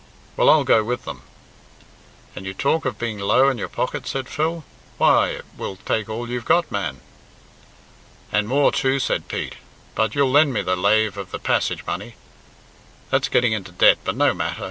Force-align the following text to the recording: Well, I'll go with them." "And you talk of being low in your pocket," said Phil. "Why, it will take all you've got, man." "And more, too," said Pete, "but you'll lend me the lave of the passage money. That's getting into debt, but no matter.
Well, 0.35 0.49
I'll 0.49 0.63
go 0.63 0.83
with 0.83 1.05
them." 1.05 1.21
"And 2.35 2.47
you 2.47 2.55
talk 2.55 2.85
of 2.85 2.97
being 2.97 3.19
low 3.19 3.49
in 3.49 3.59
your 3.59 3.69
pocket," 3.69 4.07
said 4.07 4.27
Phil. 4.29 4.63
"Why, 4.97 5.27
it 5.29 5.45
will 5.55 5.75
take 5.75 6.09
all 6.09 6.27
you've 6.27 6.43
got, 6.43 6.71
man." 6.71 7.01
"And 8.31 8.47
more, 8.47 8.71
too," 8.71 8.97
said 8.97 9.27
Pete, 9.27 9.57
"but 9.93 10.15
you'll 10.15 10.31
lend 10.31 10.53
me 10.53 10.63
the 10.63 10.75
lave 10.75 11.17
of 11.17 11.29
the 11.29 11.37
passage 11.37 11.85
money. 11.85 12.15
That's 13.11 13.29
getting 13.29 13.53
into 13.53 13.71
debt, 13.71 13.99
but 14.03 14.15
no 14.15 14.33
matter. 14.33 14.59